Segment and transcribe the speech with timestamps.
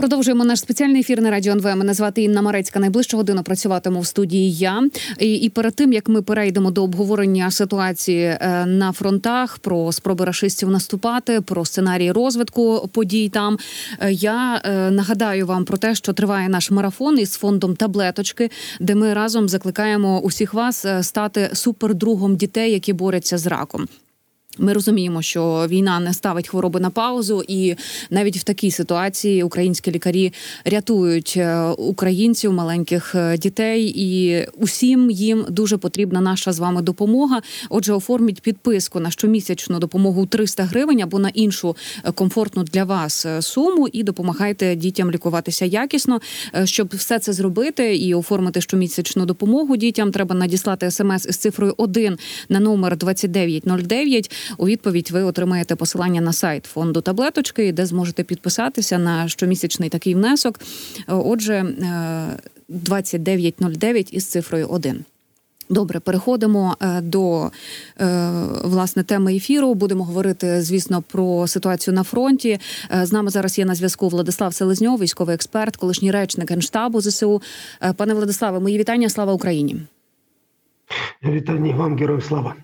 [0.00, 1.64] Продовжуємо наш спеціальний ефір на радіо НВ.
[1.64, 2.80] Мене звати Інна Марецька.
[2.80, 4.52] Найближчу годину працюватиму в студії.
[4.52, 4.88] Я
[5.18, 10.24] і, і перед тим як ми перейдемо до обговорення ситуації е, на фронтах, про спроби
[10.24, 13.58] рашистів наступати, про сценарії розвитку подій там.
[14.00, 18.94] е, Я е, нагадаю вам про те, що триває наш марафон із фондом таблеточки, де
[18.94, 23.88] ми разом закликаємо усіх вас стати супердругом дітей, які борються з раком.
[24.58, 27.74] Ми розуміємо, що війна не ставить хвороби на паузу, і
[28.10, 30.32] навіть в такій ситуації українські лікарі
[30.64, 37.42] рятують е, українців, маленьких е, дітей, і усім їм дуже потрібна наша з вами допомога.
[37.68, 43.26] Отже, оформіть підписку на щомісячну допомогу 300 гривень або на іншу е, комфортну для вас
[43.40, 46.20] суму, і допомагайте дітям лікуватися якісно.
[46.64, 52.18] Щоб все це зробити і оформити щомісячну допомогу дітям, треба надіслати смс із цифрою 1
[52.48, 54.30] на номер 2909.
[54.58, 60.14] У відповідь ви отримаєте посилання на сайт фонду таблеточки, де зможете підписатися на щомісячний такий
[60.14, 60.60] внесок.
[60.98, 65.04] Е, Отже, е, 2909 із цифрою 1.
[65.70, 67.50] Добре, переходимо е, до
[68.00, 68.30] е,
[68.64, 69.74] власне теми ефіру.
[69.74, 72.58] Будемо говорити, звісно, про ситуацію на фронті.
[72.92, 77.42] Е, З нами зараз є на зв'язку Владислав Селезньов, військовий експерт, колишній речник генштабу ЗСУ.
[77.82, 79.08] Е, Пане Владиславе, мої вітання.
[79.08, 79.76] Слава Україні.
[81.22, 82.54] Вітання вам, героям слава.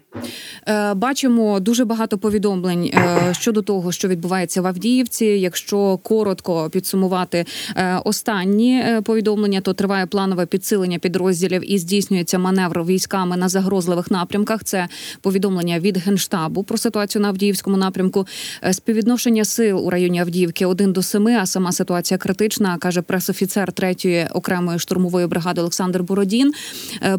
[0.69, 5.25] Е, Бачимо дуже багато повідомлень е, щодо того, що відбувається в Авдіївці.
[5.25, 7.45] Якщо коротко підсумувати
[7.77, 14.65] е, останні повідомлення, то триває планове підсилення підрозділів і здійснюється маневр військами на загрозливих напрямках.
[14.65, 14.89] Це
[15.21, 18.27] повідомлення від генштабу про ситуацію на Авдіївському напрямку.
[18.71, 24.29] Співвідношення сил у районі Авдіївки 1 до 7, а сама ситуація критична, каже пресофіцер 3-ї
[24.33, 26.53] окремої штурмової бригади Олександр Бородін.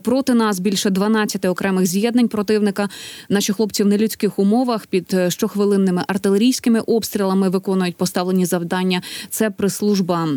[0.03, 2.89] Проти нас більше 12 окремих з'єднань противника.
[3.29, 9.01] Наші хлопці в нелюдських умовах під е, щохвилинними артилерійськими обстрілами виконують поставлені завдання.
[9.29, 10.27] Це прес-служба.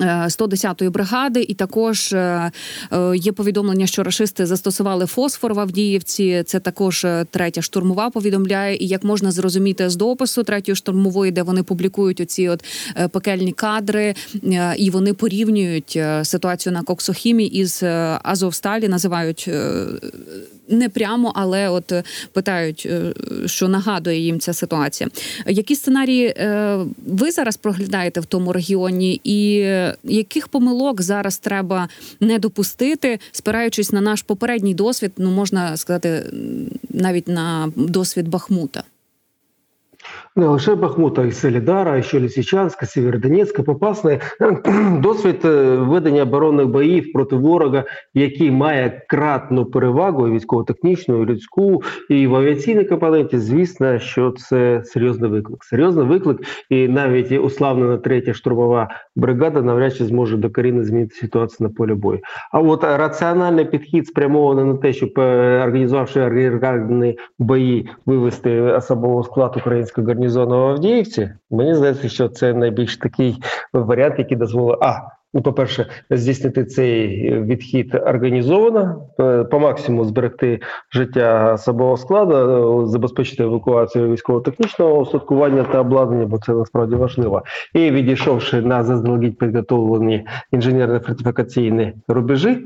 [0.00, 2.50] Е, 110-ї бригади, і також е,
[2.92, 6.42] е, є повідомлення, що рашисти застосували фосфор в Авдіївці.
[6.46, 8.76] Це також е, третя штурмова повідомляє.
[8.76, 12.64] І як можна зрозуміти з допису третьої штурмової, де вони публікують оці от
[13.12, 14.14] пекельні кадри,
[14.76, 17.82] і вони порівнюють ситуацію на Коксохімі із
[18.22, 19.50] Азовсталі, називають
[20.68, 22.02] не прямо, але от е,
[22.32, 23.12] питають, е,
[23.46, 25.10] що нагадує їм ця ситуація.
[25.46, 29.54] Які сценарії е, ви зараз проглядаєте в тому регіоні, і
[30.04, 31.88] яких помилок зараз треба
[32.20, 36.24] не допустити, спираючись на наш попередній досвід, ну можна сказати,
[36.90, 38.82] навіть на досвід Бахмута?
[40.36, 44.18] Не лише Бахмута, і Солідара, і ще Лисичанська, Сєвєродонецька, Попасна.
[45.02, 47.84] Досвід е, ведення оборонних боїв проти ворога,
[48.14, 55.30] який має кратну перевагу військово-технічну, і людську, і в авіаційній компоненті, звісно, що це серйозний
[55.30, 55.64] виклик.
[55.64, 56.38] Серйозний виклик,
[56.70, 62.20] і навіть уславлена третя штурмова бригада навряд чи зможе докорінно змінити ситуацію на полі бою.
[62.52, 69.56] А от раціональний підхід спрямований на те, щоб е, організувавши аргіргарні бої, вивести особовий склад
[69.56, 71.30] українського гарнізону в Авдіївці.
[71.50, 73.36] Мені здається, що це найбільш такий
[73.72, 75.00] варіант, який дозволить а.
[75.34, 80.60] Ну, по-перше, здійснити цей відхід організовано, е, по максимуму зберегти
[80.92, 82.34] життя особового складу,
[82.82, 87.42] е, забезпечити евакуацію військово-технічного устаткування та обладнання, бо це насправді важливо.
[87.74, 92.58] І відійшовши на заздалегідь підготовлені інженерно-фортифікаційні рубежі,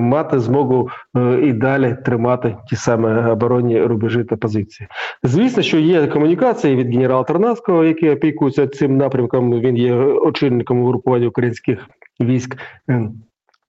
[0.00, 4.88] мати змогу е, і далі тримати ті самі оборонні рубежі та позиції.
[5.22, 9.60] Звісно, що є комунікації від генерала Тарнавського, який опікується цим напрямком.
[9.60, 11.88] Він є очільником угрупування українських
[12.20, 12.56] військ.
[12.90, 13.08] Е,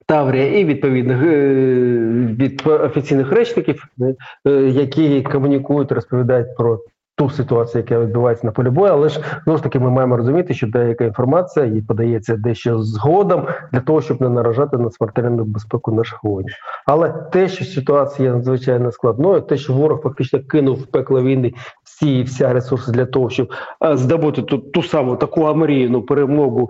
[0.05, 1.53] Таврія і відповідно е,
[2.39, 3.85] від офіційних речників,
[4.45, 6.79] е, які комунікують, розповідають про
[7.19, 10.53] ту ситуацію, яка відбувається на полі бою, але ж знову ж таки ми маємо розуміти,
[10.53, 15.91] що деяка інформація їй подається дещо згодом для того, щоб не наражати на смертельну безпеку
[15.91, 16.53] наших воїнів.
[16.85, 21.53] Але те, що ситуація надзвичайно складною, те, що ворог фактично кинув в пекло війни
[21.83, 23.51] всі і вся ресурси для того, щоб
[23.85, 26.69] е, здобути ту, ту саму таку амріяну перемогу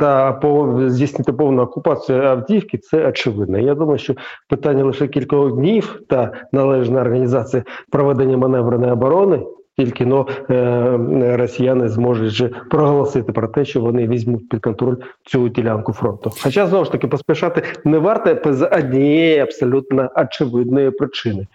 [0.00, 3.58] та по здійснити повну окупацію Авдіївки, це очевидно.
[3.58, 4.14] Я думаю, що
[4.48, 9.42] питання лише кількох днів та належна організація проведення маневреної оборони.
[9.76, 15.92] Тільки но е, росіяни зможуть проголосити про те, що вони візьмуть під контроль цю ділянку
[15.92, 16.32] фронту.
[16.42, 21.46] Хоча знову ж таки поспішати не варто без однієї абсолютно очевидної причини.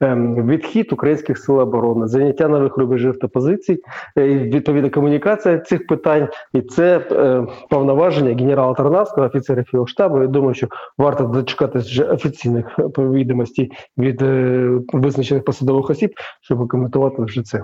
[0.00, 3.78] Ем, відхід українських сил оборони, заняття нових рубежів та позицій,
[4.18, 9.86] е, відповідна комунікація цих питань, і це е, повноваження генерала Тарнавського, офіцерів його.
[10.20, 10.66] Я думаю, що
[10.98, 17.62] варто дочекатись вже офіційних відомостей від е, визначених посадових осіб, щоб коментувати вже це.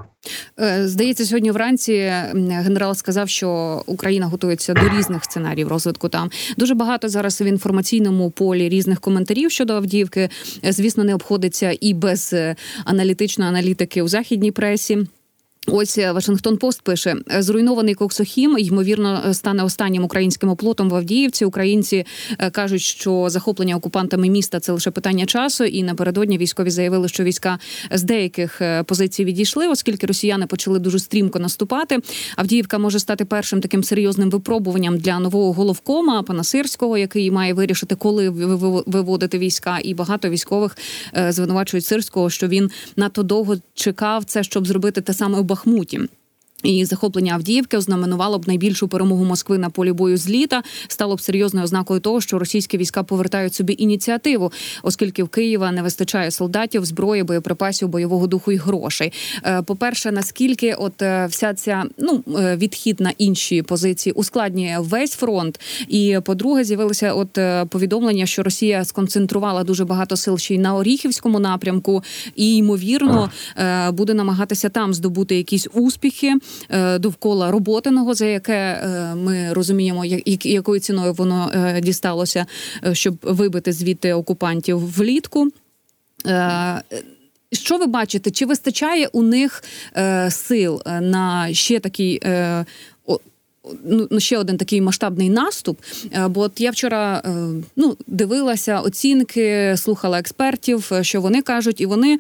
[0.61, 6.09] Е, Здається, сьогодні вранці генерал сказав, що Україна готується до різних сценаріїв розвитку.
[6.09, 10.29] Там дуже багато зараз в інформаційному полі різних коментарів щодо Авдіївки.
[10.65, 15.07] Е, Звісно, не обходиться і без е, аналітичної аналітики у західній пресі.
[15.71, 21.45] Ось е, Вашингтон Пост пише: «Е, зруйнований Коксохім ймовірно стане останнім українським оплотом в Авдіївці.
[21.45, 22.07] Українці
[22.39, 25.65] е, кажуть, що захоплення окупантами міста це лише питання часу.
[25.65, 27.59] І напередодні військові заявили, що війська
[27.91, 31.99] з деяких е, позицій відійшли, оскільки росіяни почали дуже стрімко наступати.
[32.37, 37.95] Авдіївка може стати першим таким серйозним випробуванням для нового головкома пана Сирського, який має вирішити,
[37.95, 39.79] коли ви- ви- виводити війська.
[39.83, 40.77] І багато військових
[41.29, 46.01] звинувачують Сирського, що він надто довго чекав це, щоб зробити те саме у Бахмуті.
[46.63, 50.63] І захоплення Авдіївки ознаменувало б найбільшу перемогу Москви на полі бою з літа.
[50.89, 54.53] Стало б серйозною ознакою того, що російські війська повертають собі ініціативу,
[54.83, 59.13] оскільки в Києва не вистачає солдатів, зброї, боєприпасів, бойового духу і грошей.
[59.45, 65.13] Е, По-перше, наскільки от е, вся ця ну е, відхід на інші позиції ускладнює весь
[65.13, 65.61] фронт.
[65.89, 67.39] І по-друге, з'явилося от
[67.71, 72.03] повідомлення, що Росія сконцентрувала дуже багато сил ще й на Оріхівському напрямку,
[72.37, 73.31] і ймовірно
[73.93, 76.35] буде намагатися там здобути якісь успіхи
[76.99, 82.47] довкола роботиного, за яке е, ми розуміємо, як- як- якою ціною воно е, дісталося,
[82.87, 85.49] е, щоб вибити звідти окупантів влітку.
[86.27, 86.83] Е,
[87.53, 88.31] Що ви бачите?
[88.31, 89.65] Чи вистачає у них
[89.97, 92.65] е, сил е, на ще такий е,
[93.85, 95.79] ну, ну, ще один такий масштабний наступ?
[96.13, 97.31] Е, бо от я вчора е,
[97.77, 102.19] ну, дивилася оцінки, слухала експертів, е, що вони кажуть, і вони,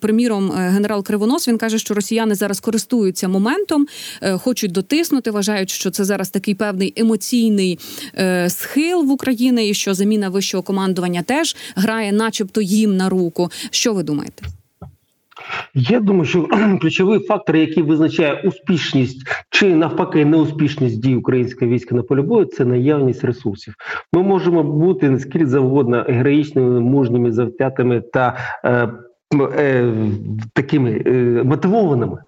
[0.00, 3.86] приміром, генерал Кривонос він каже, що росіяни зараз користуються моментом,
[4.38, 7.78] хочуть дотиснути, вважають, що це зараз такий певний емоційний
[8.48, 13.50] схил в Україні, і що заміна вищого командування теж грає, начебто, їм на руку.
[13.70, 14.44] Що ви думаєте?
[15.74, 16.48] Я думаю, що
[16.80, 22.64] ключовий фактор, який визначає успішність чи навпаки неуспішність дій українського війська на полі бою, це
[22.64, 23.74] наявність ресурсів.
[24.12, 28.88] Ми можемо бути наскільки завгодно героїчними, мужніми, завзятими та е,
[29.58, 29.92] е,
[30.54, 31.12] такими е,
[31.44, 32.18] мотивованими.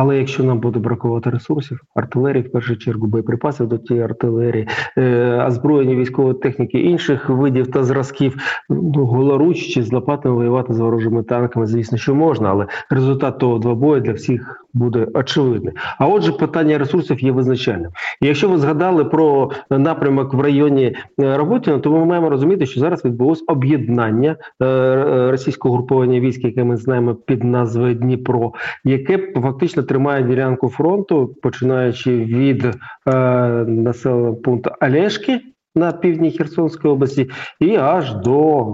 [0.00, 4.68] Але якщо нам буде бракувати ресурсів, артилерії, в першу чергу, боєприпасів до тієї артилерії,
[4.98, 8.36] е, озброєння військової техніки, інших видів та зразків,
[8.70, 13.58] ну, голоруч чи з лопатами воювати з ворожими танками, звісно, що можна, але результат того
[13.58, 15.74] двобою для всіх буде очевидний.
[15.98, 17.90] А отже, питання ресурсів є визначальним.
[18.20, 22.80] І якщо ви згадали про напрямок в районі е, Роботіна, то ми маємо розуміти, що
[22.80, 28.52] зараз відбулось об'єднання е, російського груповання військ, яке ми знаємо під назвою Дніпро,
[28.84, 32.74] яке фактично тримає ділянку фронту, починаючи від е,
[33.66, 35.40] населеного пункту Олешки.
[35.74, 37.30] На півдні Херсонської області
[37.60, 38.66] і аж до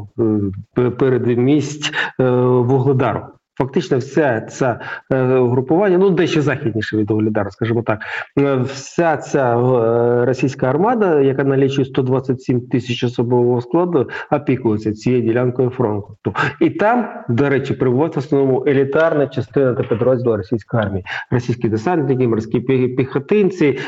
[0.79, 3.21] е, передмість е, Вугледару.
[3.59, 4.81] Фактично, вся ця
[5.13, 7.99] е, групування, ну дещо західніше від Вугледару, скажімо так,
[8.39, 15.71] е, вся ця е, російська армада, яка налічує 127 тисяч особового складу, опікується цією ділянкою
[15.71, 16.35] фронту.
[16.61, 22.29] І там, до речі, перебувають в основному елітарна частина та підрозділ російської армії, російські десантники,
[22.29, 22.61] морські
[22.97, 23.79] піхотинці,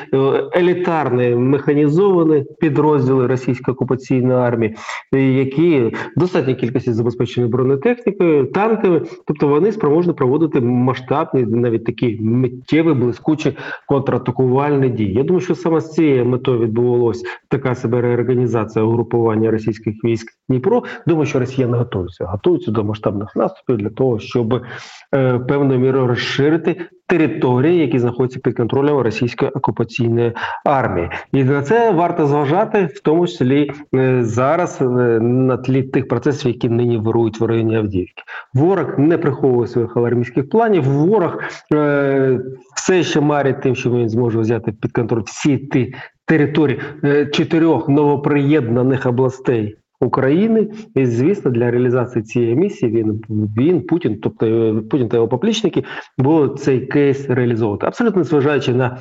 [0.56, 4.76] елітарні механізовані підрозділи російської окупаційної армії,
[5.12, 5.80] які
[6.16, 13.56] в достатній кількості забезпечені бронетехнікою, танками, тобто вони спроможні проводити масштабні, навіть такі миттєві, блискучі
[13.88, 15.12] контратакувальні дії.
[15.12, 20.82] Я думаю, що саме з цією метою відбувалась така себе реорганізація угрупування російських військ Дніпро.
[21.06, 24.62] Думаю, що росіяни готуються, готуються до масштабних наступів для того, щоб
[25.14, 30.32] е, певною мірою розширити території, які знаходяться під контролем російської окупаційної
[30.64, 34.84] армії, і на це варто зважати, в тому числі е, зараз е,
[35.20, 38.22] на тлі тих процесів, які нині вирують в районі Авдіївки.
[38.54, 40.82] Ворог не приховує своїх алармійських планів.
[40.82, 41.42] Ворог
[41.74, 42.40] е,
[42.76, 45.94] все ще марить тим, що він зможе взяти під контроль всі ті
[46.26, 49.76] території е, чотирьох новоприєднаних областей.
[50.00, 53.20] України, і звісно, для реалізації цієї місії він
[53.58, 55.84] він Путін, тобто е, Путін та його поплічники,
[56.18, 58.98] будуть цей кейс реалізовувати, абсолютно зважаючи на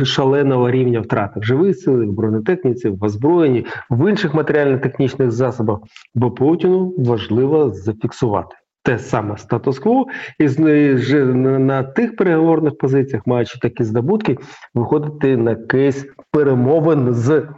[0.00, 5.78] е, шаленого рівня втрати в живій сили, в бронетехніці, в озброєнні, в інших матеріально-технічних засобах.
[6.14, 8.56] Бо Путіну важливо зафіксувати.
[8.86, 10.06] Те саме статус-кво,
[10.38, 10.48] і
[11.58, 14.38] на, тих переговорних позиціях, маючи такі здобутки,
[14.74, 17.48] виходити на кейс перемовин з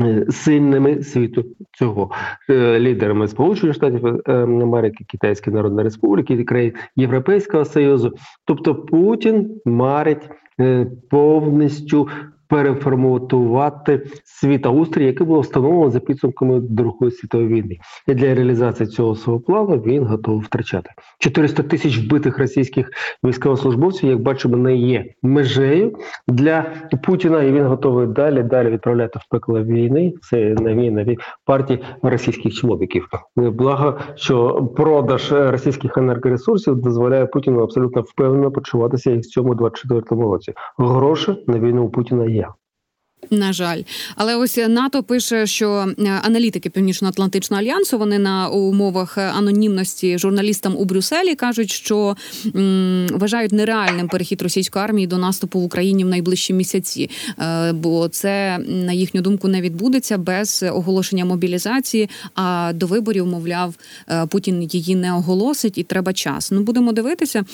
[0.00, 1.44] е, сильними світу
[1.78, 2.10] цього
[2.50, 8.12] Е, лідерами Сполучених Штатів е, Америки, Китайської Народної Республіки, країн Європейського Союзу.
[8.44, 10.30] Тобто Путін марить
[11.10, 12.08] повністю
[12.48, 17.78] переформатувати світоустрій, який було встановлено за підсумками Другої світової війни.
[18.06, 22.90] І для реалізації цього свого плану він готовий втрачати 400 тисяч вбитих російських
[23.24, 25.96] військовослужбовців, як бачимо, не є межею
[26.28, 26.64] для
[27.02, 30.12] Путіна, і він готовий далі далі відправляти в пекло війни.
[30.22, 33.08] Це нові нові партії російських чоловіків.
[33.36, 40.52] Благо, що продаж російських енергоресурсів дозволяє Путіну абсолютно впевнено почуватися і в цьому 24-му році.
[40.78, 42.45] Гроші на війну у Путіна є.
[43.30, 43.82] На жаль,
[44.16, 50.84] але ось НАТО пише, що е, аналітики Північно-Атлантичного альянсу вони на умовах анонімності журналістам у
[50.84, 52.16] Брюсселі кажуть, що
[52.56, 58.08] м, вважають нереальним перехід російської армії до наступу в Україні в найближчі місяці, е, бо
[58.08, 62.08] це на їхню думку не відбудеться без оголошення мобілізації.
[62.34, 63.74] А до виборів, мовляв,
[64.08, 66.50] е, Путін її не оголосить, і треба час.
[66.50, 67.44] Ну будемо дивитися.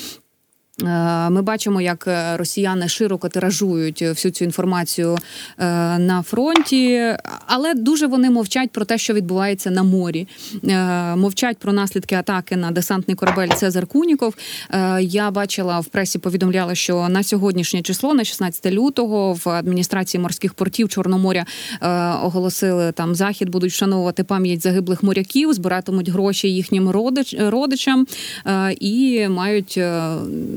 [0.81, 5.19] Е, Ми бачимо, як е, росіяни широко тиражують всю цю інформацію
[5.59, 5.65] е,
[5.99, 7.15] на фронті,
[7.47, 10.29] але дуже вони мовчать про те, що відбувається на морі.
[10.69, 14.35] Е, Мовчать про наслідки атаки на десантний корабель Цезар Куніков.
[14.71, 20.21] Е, Я бачила в пресі, повідомляла, що на сьогоднішнє число, на 16 лютого, в адміністрації
[20.21, 21.47] морських портів Чорноморя
[21.83, 21.89] е,
[22.23, 28.07] оголосили там захід, будуть вшановувати пам'ять загиблих моряків, збиратимуть гроші їхнім родич, родичам
[28.47, 29.81] е, і мають.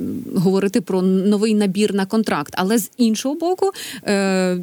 [0.05, 2.53] Е, говорити про новий набір на контракт.
[2.57, 3.71] Але з іншого боку,
[4.07, 4.57] е,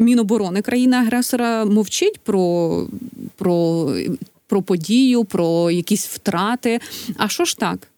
[0.00, 2.86] Міноборони країни-агресора мовчить про,
[3.36, 3.86] про,
[4.46, 6.80] про подію, про якісь втрати.
[7.16, 7.88] А що ж так?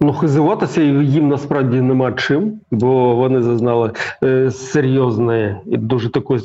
[0.00, 3.92] Ну, хизуватися їм насправді нема чим, бо вони зазнали
[4.24, 6.40] е, серйозної і дуже такої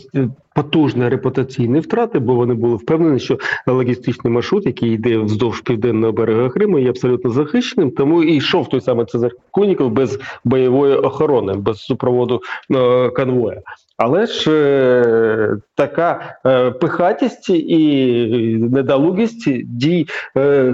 [0.60, 3.38] потужної репутаційної втрати, бо вони були впевнені, що
[3.68, 7.92] логістичний маршрут, який йде вздовж південного берега Криму, є абсолютно захищеним.
[7.92, 13.62] Тому і йшов той самий Цезар Куніков без бойової охорони, без супроводу е, конвоя.
[14.00, 20.74] Але ж е, така е, пихатість і недолугість дій е,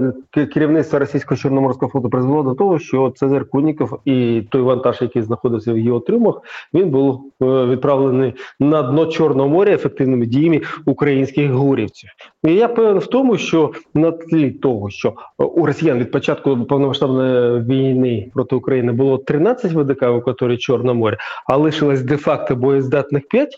[0.53, 5.73] керівництва російського чорноморського флоту призвело до того, що Цезар Куніков і той вантаж, який знаходився
[5.73, 6.41] в його трюмах,
[6.73, 12.09] він був е, відправлений на дно Чорного моря ефективними діями українських гурівців.
[12.43, 16.65] І я певен в тому, що на тлі того, що е, у росіян від початку
[16.65, 21.17] повномасштабної війни проти України було 13 ВДК в акваторії Чорного моря,
[21.47, 23.49] а лишилось де-факто боєздатних 5,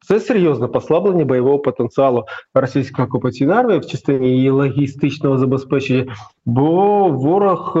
[0.00, 2.24] це серйозне послаблення бойового потенціалу
[2.54, 6.14] російської окупаційної армії в частині її логістичного забезпечення,
[6.46, 7.80] бо ворог е,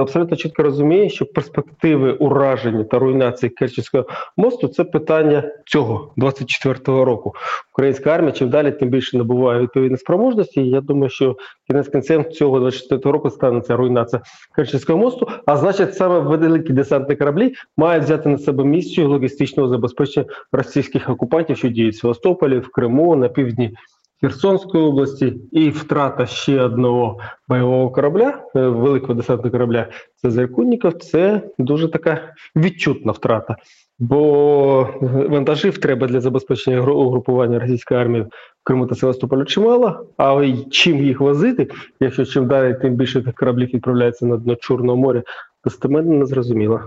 [0.00, 4.04] абсолютно чітко розуміє, що перспективи ураження та руйнації Керченського
[4.36, 7.34] мосту це питання цього 24-го року.
[7.72, 10.60] Українська армія чим далі, тим більше набуває відповідних спроможності.
[10.60, 14.22] Я думаю, що кінець кінцем цього 24-го року станеться руйнація
[14.56, 15.28] Керченського мосту.
[15.46, 21.56] А значить, саме великі десантні кораблі мають взяти на себе місію логістичного забезпечення російських окупантів,
[21.56, 23.74] що діють в Севастополі, в Криму, на півдні
[24.20, 31.42] Херсонської області, і втрата ще одного бойового корабля, е, великого десантного корабля Цезарь Кунніков, це
[31.58, 33.56] дуже така відчутна втрата.
[33.98, 38.28] Бо вантажів треба для забезпечення гру- угрупування російської армії в
[38.64, 40.06] Криму та Севастополю чимало.
[40.16, 41.68] А чим їх возити,
[42.00, 45.22] якщо чим далі, тим більше тих кораблів відправляється на дно Чорного моря,
[45.64, 46.80] достеменно не зрозуміло.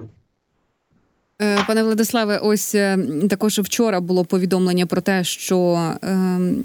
[1.42, 2.98] Е, Пане Владиславе, ось е,
[3.30, 6.64] також вчора було повідомлення про те, що ем,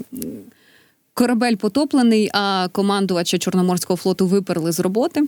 [1.13, 5.21] корабель потоплений, а командувача Чорноморського флоту виперли з роботи.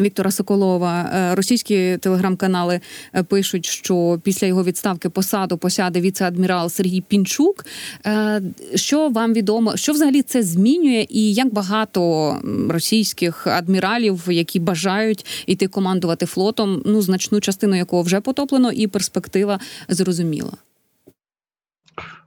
[0.00, 2.80] Віктора Соколова Е, російські телеграм-канали
[3.14, 7.66] е, пишуть, що після його відставки посаду посяде віце-адмірал Сергій Пінчук.
[8.06, 8.42] Е,
[8.74, 12.36] Що вам відомо, що взагалі це змінює, і як багато
[12.68, 19.60] російських адміралів, які бажають йти командувати флотом, ну значну частину якого вже потоплено, і перспектива
[19.88, 20.52] зрозуміла.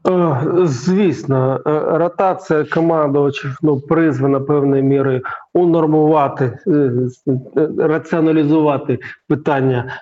[0.09, 5.21] Е, Звісно, е, ротація командувачів ну, призвана певною мірою
[5.53, 6.91] унормувати, е,
[7.77, 10.01] раціоналізувати питання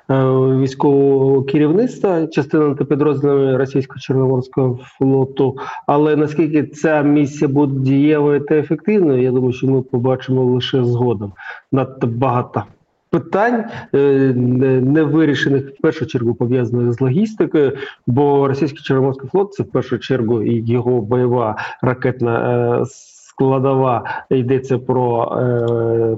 [0.59, 5.57] військового керівництва частинами та підрозділами російського чорноморського флоту.
[5.87, 11.33] Але наскільки ця місія буде дієвою та ефективною, я думаю, що ми побачимо лише згодом.
[11.71, 12.63] Надто багато
[13.09, 17.73] питань е, не- вирішених в першу чергу пов'язаних з логістикою,
[18.07, 24.77] бо російський Чорноморський флот це в першу чергу і його бойова ракетна е, складова йдеться
[24.77, 26.17] про е,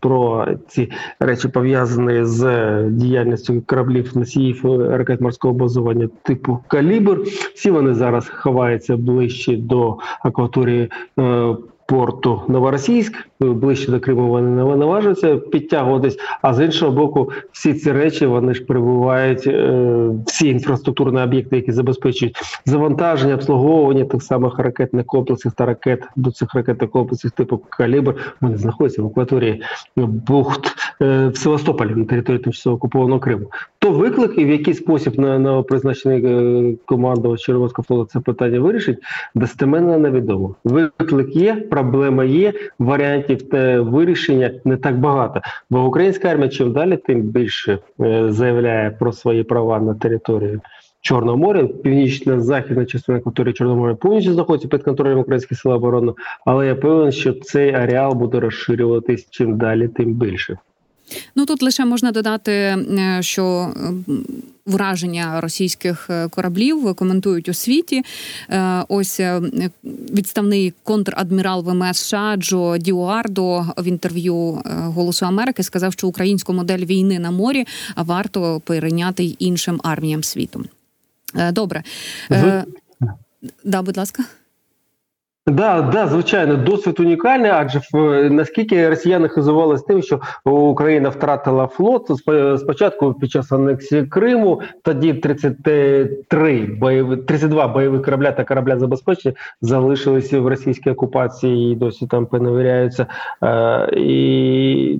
[0.00, 0.90] про ці
[1.20, 7.22] речі пов'язані з діяльністю кораблів носіїв ракет морського базування типу Калібр.
[7.54, 14.76] Всі вони зараз ховаються ближче до акваторії е, порту Новоросійськ, ближче до Криму вони не
[14.76, 16.18] наважуються підтягуватись.
[16.42, 21.72] А з іншого боку, всі ці речі вони ж перебувають е, всі інфраструктурні об'єкти, які
[21.72, 28.14] забезпечують завантаження, обслуговування тих самих ракетних комплексів та ракет до цих ракетних комплексів типу Калібр.
[28.40, 29.62] Вони знаходяться в акваторії
[29.96, 30.66] бухт
[31.02, 33.46] е, в Севастополі на території тимчасово окупованого Криму.
[33.78, 38.60] То виклик і в який спосіб на, на призначений е, командувач Чорноморського флоту це питання
[38.60, 38.98] вирішить,
[39.34, 40.54] достеменно невідомо.
[40.64, 45.40] Виклик є, проблема є, варіантів та вирішення не так багато.
[45.70, 50.60] Бо українська армія чим далі, тим більше е, заявляє про свої права на території.
[51.00, 56.12] Чорного моря, північна західна частина території Чорного моря повністю знаходиться під контролем українських сил оборони,
[56.44, 60.58] але я певен, що цей ареал буде розширюватись чим далі, тим більше.
[61.36, 63.74] Ну тут лише можна додати, е, що
[64.66, 68.02] враження російських е, кораблів коментують у світі.
[68.50, 69.40] Е, Ось е,
[69.84, 76.78] відставний контрадмірал ВМС США Джо Діуардо в інтерв'ю е, Голосу Америки сказав, що українську модель
[76.84, 77.66] війни на морі
[77.96, 80.64] варто перейняти й іншим арміям світу.
[81.36, 81.82] Е, Добре,
[82.30, 82.64] Е,
[83.64, 84.24] да, будь ласка.
[85.46, 87.80] Да, да, звичайно, досвід унікальний, адже
[88.30, 95.14] наскільки росіяни хизувалися тим, що Україна втратила флот Спо- спочатку під час анексії Криму, тоді
[95.14, 102.26] 33 бойові, 32 бойових корабля та корабля забезпечення залишилися в російській окупації і досі там
[102.26, 103.06] перевіряються.
[103.44, 104.98] Е, і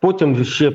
[0.00, 0.74] потім ще е,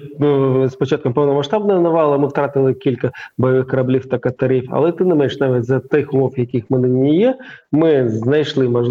[0.70, 5.40] з початком повномасштабної навали ми втратили кілька бойових кораблів та катерів, але тим не менш
[5.40, 7.36] навіть за тих умов, яких ми нині є,
[7.72, 8.91] ми знайшли можливість,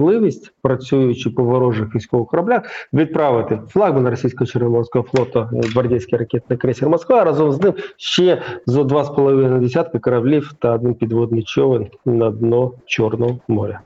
[0.63, 7.25] працюючи по ворожих військових кораблях, відправити флагман російського чорноморського флоту е, гвардійський ракетний крейсер Москва
[7.25, 12.31] разом з ним ще зо два з половиною десятки кораблів та один підводний човен на
[12.31, 13.81] дно Чорного моря.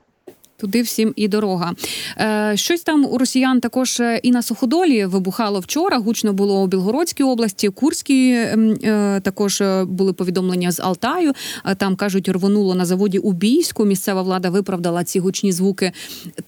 [0.65, 1.73] Туди всім і дорога.
[2.19, 5.99] Е, щось там у росіян також е, і на суходолі вибухало вчора.
[5.99, 11.33] Гучно було у Білгородській області, Курській ем, е, також е, були повідомлення з Алтаю.
[11.67, 13.85] Е, Там кажуть, рвонуло на заводі у Бійську.
[13.85, 15.93] Місцева влада виправдала ці гучні звуки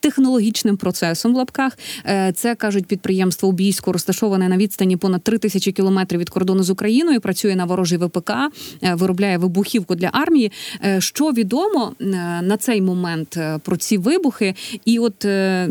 [0.01, 1.79] технологічним процесом в лапках.
[2.07, 6.63] Е, Це кажуть підприємство у Бійську, розташоване на відстані понад 3 тисячі кілометрів від кордону
[6.63, 7.21] з Україною.
[7.21, 10.53] Працює на ворожий ВПК, е, виробляє вибухівку для армії.
[10.99, 11.93] Що відомо
[12.43, 14.55] на цей момент про ці вибухи?
[14.85, 15.69] І от е,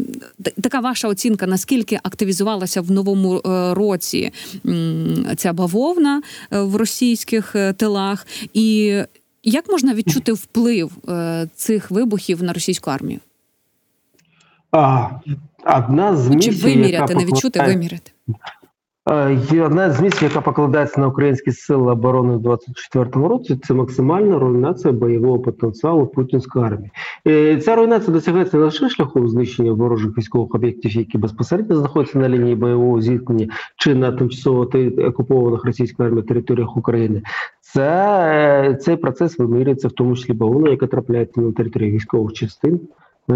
[0.61, 4.31] така ваша оцінка, наскільки активізувалася в новому е, році
[5.37, 6.21] ця бавовна
[6.51, 8.98] е, в російських тилах, і
[9.43, 10.91] як можна відчути вплив
[11.55, 13.19] цих вибухів на російську армію?
[14.71, 15.09] А,
[15.65, 18.11] одна з Чи виміряти, яка не відчути, виміряти?
[19.11, 23.74] Е, Є одна з місій, яка покладається на українські сили оборони в 24-му році, це
[23.74, 26.91] максимальна руйнація бойового потенціалу путінської армії.
[27.27, 32.29] Е, Ця руйнація досягається не лише шляхом знищення ворожих військових об'єктів, які безпосередньо знаходяться на
[32.29, 34.70] лінії бойового зіткнення чи на тимчасово
[35.07, 37.22] окупованих російською армією територіях України.
[37.61, 37.89] Це
[38.70, 42.79] е, цей процес вимірюється в тому числі бавовна, яка трапляється на території військових частин.
[43.29, 43.33] Е,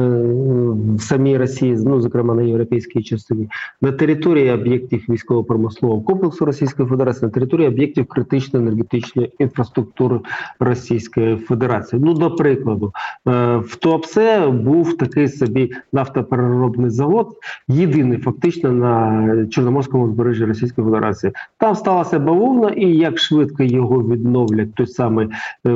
[0.95, 3.49] В самій Росії, ну зокрема на європейській частині,
[3.81, 10.19] на території об'єктів військово-промислового комплексу Російської Федерації, на території об'єктів критичної енергетичної інфраструктури
[10.59, 12.01] Російської Федерації.
[12.05, 12.91] Ну, до прикладу,
[13.27, 17.27] е, в Туапсе був такий собі нафтопереробний завод,
[17.67, 21.33] єдиний фактично на Чорноморському узбережжі Російської Федерації.
[21.57, 25.27] Там сталася бавовна, і як швидко його відновлять той самий
[25.67, 25.69] е,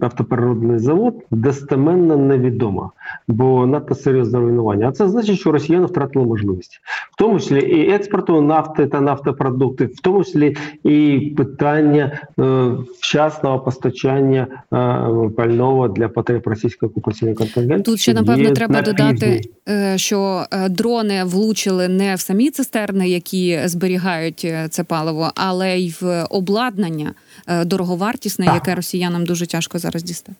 [0.00, 2.92] нафтопереробний завод, достеменно невідомо,
[3.28, 4.88] бо надто серйозне руйнування.
[4.88, 6.80] А це значить, що росіяни втратили можливість,
[7.12, 13.60] в тому числі і експорту нафти та нафтопродуктів, в тому числі і питання е, вчасного
[13.60, 17.90] постачання е, пального для потреб російського окупаційного контингенту.
[17.90, 23.08] Тут ще напевно треба на додати, е, що е, дрони влучили не в самі цистерни,
[23.08, 27.14] які зберігають е, це паливо, але й в обладнання
[27.64, 28.54] дороговартісне, Так.
[28.54, 30.36] яке росіянам дуже тяжко зараз дістати.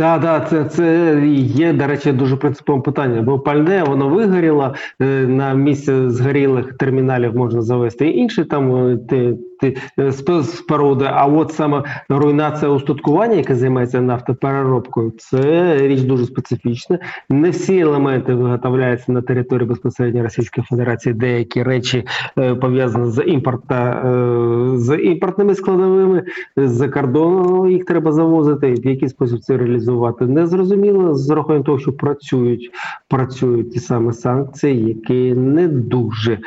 [0.00, 5.04] Так, так, це, це є, до речі, дуже принциповим питанням, бо пальне воно вигоріло, е,
[5.26, 8.08] на місце згорілих терміналів можна завести.
[8.08, 11.08] Інші там е, ті е, споруди.
[11.12, 16.98] А от саме руйнація устаткування, яке займається нафтопереробкою, це річ дуже специфічна.
[17.30, 21.14] Не всі елементи виготовляються на території безпосередньо Російської Федерації.
[21.14, 22.06] Деякі речі
[22.38, 26.22] е, пов'язані з імпорта е, з імпортними складовими
[26.56, 28.72] з-за кордону їх треба завозити.
[28.72, 32.70] В який спосіб це реалізувати не зрозуміло з рахунок того, що працюють,
[33.08, 36.38] працюють ті самі санкції, які не дуже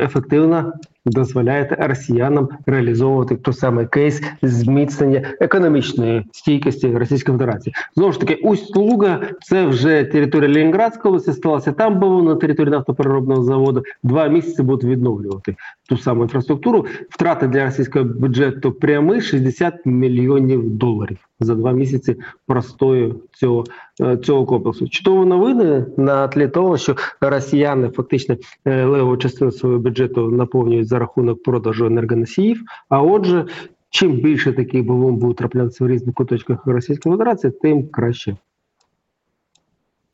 [0.00, 0.72] ефективно
[1.06, 7.74] дозволяють росіянам реалізовувати той самий кейс зміцнення економічної стійкості Російської Федерації.
[7.96, 13.42] Знову ж таки, Усть-Луга– це вже територія Ленінградської області, сталося там було на території нафтопереробного
[13.44, 13.82] заводу.
[14.02, 15.56] Два місяці будуть відновлювати
[15.88, 16.86] ту саму інфраструктуру.
[17.10, 23.64] Втрати для російського бюджету прямі 60 мільйонів доларів за два місяці простою цього,
[24.00, 24.88] е, цього комплексу.
[24.88, 30.98] Чудові новини на тлі того, що росіяни фактично е, леву частину свого бюджету наповнюють за
[30.98, 32.62] рахунок продажу енергоносіїв.
[32.88, 33.46] А отже,
[33.90, 38.36] чим більше таких бомб буде траплятися в різних куточках Російської Федерації, тим краще.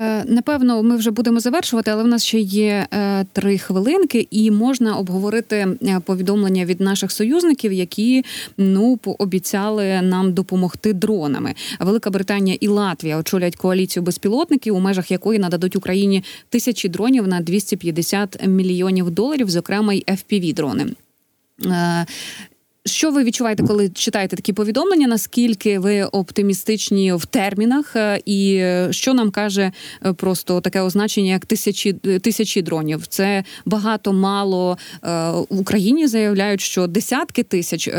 [0.03, 4.51] Е, Напевно, ми вже будемо завершувати, але в нас ще є е, три хвилинки, і
[4.51, 8.25] можна обговорити е, повідомлення від наших союзників, які
[8.57, 11.55] ну пообіцяли нам допомогти дронами.
[11.81, 17.41] Велика Британія і Латвія очолять коаліцію безпілотників, у межах якої нададуть Україні тисячі дронів на
[17.41, 20.87] 250 мільйонів доларів, зокрема й fpv дрони.
[22.89, 25.07] Що ви відчуваєте, коли читаєте такі повідомлення?
[25.09, 27.97] Наскільки ви оптимістичні в термінах?
[27.97, 29.73] Е, І е, що нам каже
[30.07, 33.07] е, просто таке означення, як тисячі тисячі дронів?
[33.07, 34.77] Це багато мало
[35.51, 37.91] в Україні заявляють, що десятки тисяч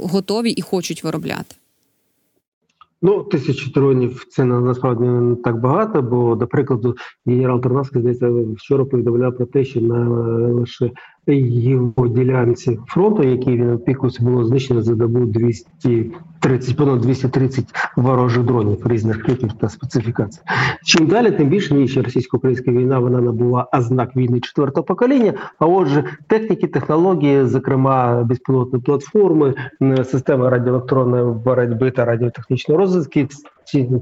[0.00, 1.54] готові і хочуть виробляти.
[3.02, 8.30] Ну, тисячі дронів це на- насправді не так багато, бо, до прикладу, генерал Тарнавський, здається,
[8.56, 10.08] вчора повідомляв про те, що на
[10.52, 10.90] лише
[11.26, 17.64] його ділянці фронту, який він опікувався, було знищено за добу 230, понад 230
[17.96, 20.40] ворожих дронів різних типів та специфікацій.
[20.84, 25.34] Чим далі, тим більше ніж російсько-українська війна вона набула ознак війни четвертого покоління.
[25.58, 29.54] А отже, техніки, технології, зокрема безпілотні платформи,
[30.04, 33.28] системи радіоелектронної боротьби та радіотехнічної розвитки,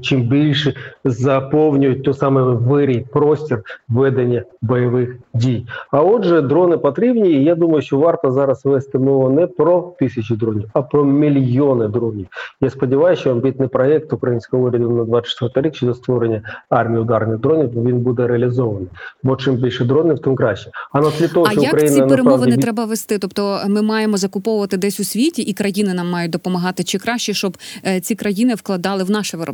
[0.02, 5.66] чим більше заповнюють той самий вирій простір ведення бойових дій.
[5.90, 10.36] А отже, дрони потрібні, і я думаю, що варто зараз вести мову не про тисячі
[10.36, 12.26] дронів, а про мільйони дронів.
[12.60, 17.84] Я сподіваюся, що амбітний проєкт українського уряду на 24 рік щодо створення армії ударних дронів
[17.84, 18.88] він буде реалізований.
[19.22, 20.70] Бо чим більше дронів, тим краще.
[20.92, 23.18] А на тлі того, А що як Україна ці перемовини насправді треба вести?
[23.18, 27.58] Тобто ми маємо закуповувати десь у світі, і країни нам мають допомагати, чи краще, щоб
[27.86, 29.51] е, ці країни вкладали в наше виробництво?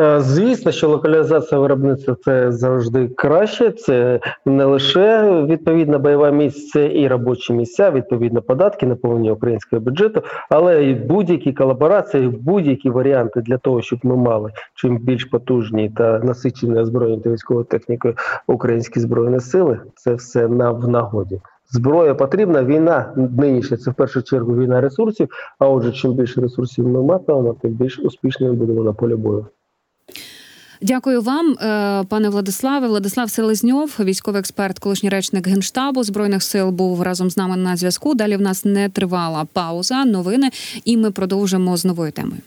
[0.00, 3.70] Е, Звісно, що локалізація виробництва це завжди краще.
[3.70, 10.22] Це не лише відповідна бойова місць, це і робочі місця, відповідно податки, наповнення українського бюджету,
[10.50, 16.18] але і будь-які колаборації, будь-які варіанти для того, щоб ми мали чим більш потужні та
[16.18, 18.14] насичені озброєння та військовою технікою
[18.46, 19.80] українські збройні сили.
[19.94, 21.40] Це все на в нагоді.
[21.70, 22.64] Зброя потрібна.
[22.64, 25.28] Війна нинішня це в першу чергу війна ресурсів.
[25.58, 29.46] А отже, чим більше ресурсів ми матимемо, тим більш успішними будемо на полі бою.
[30.82, 32.88] Дякую вам, е, пане Владиславе.
[32.88, 38.14] Владислав Селезньов, військовий експерт, колишній речник генштабу збройних сил, був разом з нами на зв'язку.
[38.14, 40.50] Далі в нас не тривала пауза, новини,
[40.84, 42.40] і ми продовжимо з новою темою.